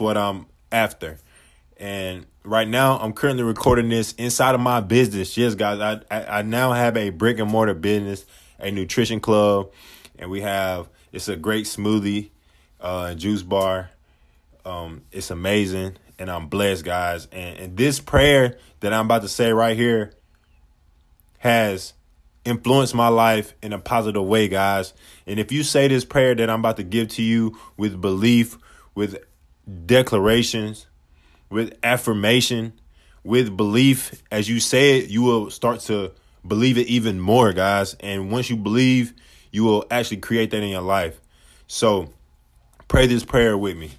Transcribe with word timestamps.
what 0.00 0.16
I'm 0.16 0.46
after. 0.72 1.18
And 1.76 2.26
right 2.44 2.66
now, 2.66 2.98
I'm 2.98 3.12
currently 3.12 3.44
recording 3.44 3.88
this 3.88 4.12
inside 4.14 4.54
of 4.54 4.60
my 4.60 4.80
business. 4.80 5.36
Yes, 5.36 5.54
guys, 5.54 5.80
I, 5.80 6.00
I, 6.10 6.38
I 6.38 6.42
now 6.42 6.72
have 6.72 6.96
a 6.96 7.10
brick 7.10 7.38
and 7.38 7.50
mortar 7.50 7.74
business, 7.74 8.26
a 8.58 8.70
nutrition 8.70 9.20
club, 9.20 9.70
and 10.18 10.30
we 10.30 10.40
have 10.40 10.88
it's 11.12 11.28
a 11.28 11.36
great 11.36 11.66
smoothie 11.66 12.30
uh, 12.80 13.14
juice 13.14 13.42
bar. 13.42 13.90
Um, 14.64 15.02
it's 15.12 15.30
amazing, 15.30 15.96
and 16.18 16.30
I'm 16.30 16.48
blessed, 16.48 16.84
guys. 16.84 17.26
And, 17.32 17.58
and 17.58 17.76
this 17.76 18.00
prayer 18.00 18.58
that 18.80 18.92
I'm 18.92 19.06
about 19.06 19.22
to 19.22 19.28
say 19.28 19.52
right 19.52 19.76
here 19.76 20.12
has 21.38 21.94
influenced 22.44 22.94
my 22.94 23.08
life 23.08 23.54
in 23.62 23.72
a 23.72 23.78
positive 23.78 24.24
way, 24.24 24.48
guys. 24.48 24.94
And 25.26 25.38
if 25.38 25.52
you 25.52 25.62
say 25.62 25.88
this 25.88 26.04
prayer 26.04 26.34
that 26.34 26.50
I'm 26.50 26.60
about 26.60 26.76
to 26.78 26.82
give 26.82 27.08
to 27.10 27.22
you 27.22 27.58
with 27.76 28.00
belief, 28.00 28.58
with 28.94 29.16
declarations, 29.86 30.86
with 31.50 31.76
affirmation, 31.82 32.72
with 33.24 33.56
belief, 33.56 34.22
as 34.30 34.48
you 34.48 34.60
say 34.60 34.98
it, 34.98 35.10
you 35.10 35.22
will 35.22 35.50
start 35.50 35.80
to 35.80 36.12
believe 36.46 36.78
it 36.78 36.86
even 36.86 37.20
more, 37.20 37.52
guys. 37.52 37.94
And 38.00 38.30
once 38.30 38.48
you 38.50 38.56
believe, 38.56 39.12
you 39.50 39.64
will 39.64 39.84
actually 39.90 40.18
create 40.18 40.50
that 40.50 40.62
in 40.62 40.70
your 40.70 40.82
life. 40.82 41.20
So 41.66 42.12
pray 42.86 43.06
this 43.06 43.24
prayer 43.24 43.56
with 43.56 43.76
me. 43.76 43.92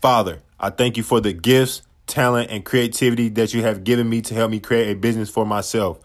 Father, 0.00 0.40
I 0.58 0.70
thank 0.70 0.96
you 0.96 1.02
for 1.02 1.20
the 1.20 1.32
gifts, 1.32 1.82
talent, 2.06 2.50
and 2.50 2.64
creativity 2.64 3.28
that 3.30 3.52
you 3.52 3.62
have 3.62 3.84
given 3.84 4.08
me 4.08 4.22
to 4.22 4.34
help 4.34 4.50
me 4.50 4.60
create 4.60 4.90
a 4.90 4.94
business 4.94 5.28
for 5.28 5.44
myself. 5.44 5.98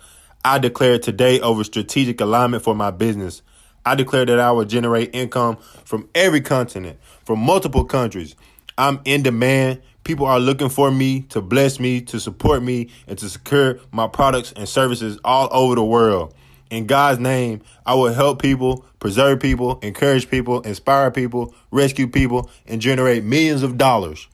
I 0.43 0.59
declare 0.59 0.99
today 0.99 1.39
over 1.39 1.63
strategic 1.63 2.21
alignment 2.21 2.63
for 2.63 2.75
my 2.75 2.91
business. 2.91 3.41
I 3.85 3.95
declare 3.95 4.25
that 4.25 4.39
I 4.39 4.51
will 4.51 4.65
generate 4.65 5.13
income 5.13 5.57
from 5.85 6.09
every 6.15 6.41
continent, 6.41 6.99
from 7.23 7.39
multiple 7.39 7.85
countries. 7.85 8.35
I'm 8.77 8.99
in 9.05 9.23
demand. 9.23 9.81
People 10.03 10.25
are 10.25 10.39
looking 10.39 10.69
for 10.69 10.91
me 10.91 11.21
to 11.29 11.41
bless 11.41 11.79
me, 11.79 12.01
to 12.01 12.19
support 12.19 12.63
me, 12.63 12.89
and 13.07 13.17
to 13.19 13.29
secure 13.29 13.79
my 13.91 14.07
products 14.07 14.53
and 14.55 14.67
services 14.67 15.19
all 15.23 15.49
over 15.51 15.75
the 15.75 15.83
world. 15.83 16.33
In 16.71 16.87
God's 16.87 17.19
name, 17.19 17.61
I 17.85 17.93
will 17.93 18.13
help 18.13 18.41
people, 18.41 18.85
preserve 18.99 19.39
people, 19.39 19.79
encourage 19.81 20.29
people, 20.29 20.61
inspire 20.61 21.11
people, 21.11 21.53
rescue 21.71 22.07
people, 22.07 22.49
and 22.65 22.81
generate 22.81 23.23
millions 23.23 23.61
of 23.61 23.77
dollars. 23.77 24.27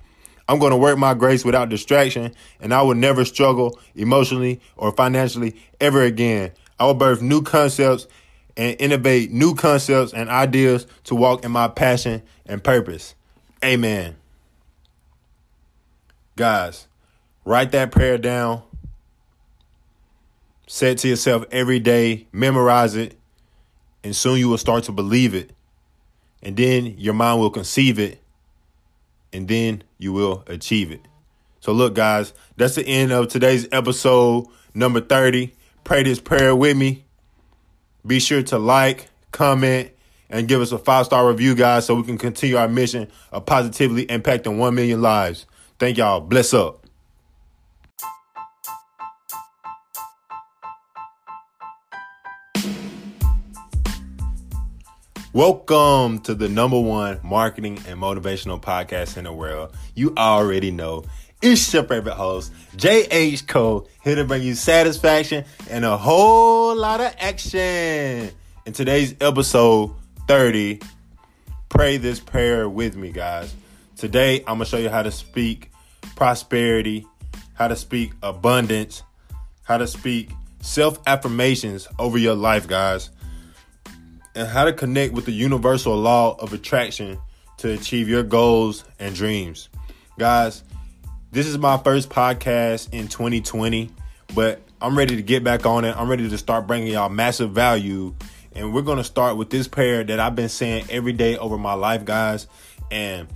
I'm 0.48 0.60
going 0.60 0.72
to 0.72 0.78
work 0.78 0.98
my 0.98 1.14
grace 1.14 1.46
without 1.46 1.70
distraction, 1.70 2.34
and 2.60 2.74
I 2.74 2.82
will 2.82 2.96
never 2.96 3.26
struggle 3.26 3.80
emotionally 3.96 4.60
or 4.76 4.92
financially 4.92 5.56
ever 5.80 6.02
again. 6.04 6.52
I 6.80 6.86
will 6.86 6.94
birth 6.94 7.22
new 7.22 7.42
concepts 7.42 8.08
and 8.58 8.76
innovate 8.80 9.32
new 9.32 9.56
concepts 9.56 10.14
and 10.14 10.30
ideas 10.30 10.86
to 11.06 11.16
walk 11.16 11.44
in 11.44 11.52
my 11.52 11.68
passion 11.68 12.22
and 12.46 12.64
purpose. 12.64 13.16
Amen. 13.64 14.16
Guys, 16.36 16.88
write 17.46 17.72
that 17.72 17.92
prayer 17.92 18.18
down. 18.18 18.64
Say 20.68 20.92
it 20.92 21.00
to 21.00 21.08
yourself 21.08 21.46
every 21.52 21.80
day, 21.80 22.28
memorize 22.32 22.96
it, 22.96 23.18
and 24.04 24.16
soon 24.16 24.40
you 24.40 24.50
will 24.50 24.58
start 24.58 24.86
to 24.86 24.92
believe 24.92 25.36
it. 25.36 25.52
And 26.42 26.58
then 26.58 26.98
your 26.98 27.14
mind 27.14 27.40
will 27.40 27.50
conceive 27.52 28.00
it, 28.00 28.22
and 29.32 29.48
then 29.48 29.84
you 29.98 30.14
will 30.14 30.44
achieve 30.48 30.92
it. 30.92 31.02
So, 31.60 31.74
look, 31.74 31.94
guys, 31.94 32.34
that's 32.58 32.76
the 32.76 32.88
end 32.88 33.12
of 33.12 33.28
today's 33.28 33.68
episode 33.72 34.48
number 34.74 35.02
30. 35.02 35.54
Pray 35.84 36.04
this 36.04 36.20
prayer 36.20 36.56
with 36.56 36.76
me. 36.76 37.06
Be 38.06 38.20
sure 38.20 38.42
to 38.44 38.58
like, 38.58 39.10
comment, 39.32 39.92
and 40.30 40.48
give 40.48 40.60
us 40.60 40.72
a 40.72 40.80
five 40.80 41.06
star 41.06 41.28
review, 41.28 41.54
guys, 41.54 41.86
so 41.86 41.94
we 41.94 42.04
can 42.04 42.18
continue 42.18 42.58
our 42.58 42.68
mission 42.68 43.08
of 43.32 43.46
positively 43.46 44.08
impacting 44.08 44.58
1 44.58 44.74
million 44.74 45.02
lives. 45.02 45.46
Thank 45.78 45.98
y'all. 45.98 46.20
Bless 46.20 46.52
up. 46.54 46.88
Welcome 55.34 56.20
to 56.22 56.34
the 56.34 56.50
number 56.50 56.80
one 56.80 57.20
marketing 57.24 57.78
and 57.88 58.02
motivational 58.02 58.62
podcast 58.62 59.16
in 59.16 59.24
the 59.24 59.32
world. 59.32 59.74
You 59.96 60.14
already 60.18 60.72
know 60.72 61.06
it's 61.42 61.74
your 61.74 61.84
favorite 61.84 62.14
host, 62.14 62.54
JH 62.76 63.48
Cole, 63.48 63.88
here 64.04 64.16
to 64.16 64.26
bring 64.26 64.44
you 64.44 64.56
satisfaction 64.56 65.46
and 65.70 65.86
a 65.86 65.98
whole 65.98 66.76
lot 66.76 67.02
of 67.02 67.14
action. 67.20 68.32
In 68.66 68.74
today's 68.74 69.16
episode 69.20 69.94
30, 70.28 70.82
pray 71.70 71.98
this 71.98 72.20
prayer 72.20 72.70
with 72.70 72.96
me, 72.96 73.12
guys. 73.12 73.54
Today, 73.98 74.40
I'm 74.40 74.58
going 74.58 74.60
to 74.60 74.66
show 74.66 74.78
you 74.78 74.90
how 74.90 75.04
to 75.04 75.12
speak 75.12 75.72
prosperity, 76.16 77.08
how 77.54 77.68
to 77.68 77.76
speak 77.76 78.14
abundance, 78.22 79.04
how 79.64 79.78
to 79.78 79.88
speak 79.88 80.30
self 80.62 81.00
affirmations 81.08 81.88
over 81.98 82.18
your 82.18 82.36
life, 82.36 82.68
guys 82.68 83.10
and 84.36 84.48
how 84.48 84.66
to 84.66 84.74
connect 84.74 85.14
with 85.14 85.26
the 85.26 85.32
universal 85.32 85.96
law 85.96 86.36
of 86.40 86.54
attraction 86.54 87.18
to 87.58 87.72
achieve 87.72 88.08
your 88.08 88.24
goals 88.24 88.84
and 89.00 89.16
dreams. 89.16 89.70
Guys, 90.18 90.64
this 91.32 91.48
is 91.48 91.58
my 91.58 91.78
first 91.78 92.10
podcast 92.10 92.94
in 92.94 93.08
2020, 93.08 93.90
but 94.36 94.62
I'm 94.82 94.98
ready 94.98 95.16
to 95.16 95.22
get 95.22 95.44
back 95.44 95.66
on 95.66 95.86
it. 95.86 95.96
I'm 95.96 96.10
ready 96.10 96.28
to 96.28 96.38
start 96.38 96.68
bringing 96.68 96.92
y'all 96.92 97.10
massive 97.10 97.52
value. 97.52 98.14
And 98.54 98.74
we're 98.74 98.82
going 98.82 98.98
to 98.98 99.04
start 99.04 99.38
with 99.38 99.50
this 99.50 99.66
prayer 99.66 100.04
that 100.04 100.20
I've 100.20 100.36
been 100.36 100.50
saying 100.50 100.88
every 100.90 101.14
day 101.14 101.38
over 101.38 101.58
my 101.58 101.74
life, 101.74 102.04
guys. 102.04 102.48
And 102.92 103.30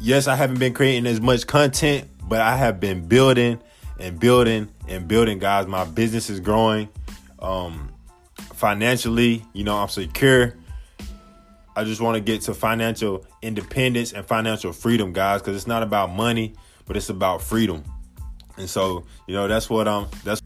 yes, 0.00 0.26
I 0.26 0.34
haven't 0.34 0.58
been 0.58 0.74
creating 0.74 1.06
as 1.06 1.20
much 1.20 1.46
content, 1.46 2.08
but 2.24 2.40
I 2.40 2.56
have 2.56 2.80
been 2.80 3.06
building 3.06 3.60
and 4.00 4.18
building 4.18 4.68
and 4.88 5.06
building, 5.06 5.38
guys. 5.38 5.68
My 5.68 5.84
business 5.84 6.28
is 6.30 6.40
growing. 6.40 6.88
Um, 7.38 7.92
financially, 8.54 9.44
you 9.52 9.62
know, 9.62 9.76
I'm 9.76 9.88
secure. 9.88 10.56
I 11.76 11.84
just 11.84 12.00
want 12.00 12.16
to 12.16 12.20
get 12.20 12.42
to 12.42 12.54
financial 12.54 13.24
independence 13.40 14.12
and 14.12 14.26
financial 14.26 14.72
freedom, 14.72 15.12
guys, 15.12 15.42
because 15.42 15.54
it's 15.54 15.66
not 15.68 15.84
about 15.84 16.10
money, 16.10 16.54
but 16.86 16.96
it's 16.96 17.08
about 17.08 17.42
freedom. 17.42 17.84
And 18.56 18.68
so, 18.68 19.04
you 19.26 19.34
know, 19.34 19.48
that's 19.48 19.68
what 19.68 19.88
um 19.88 20.08
that's 20.24 20.40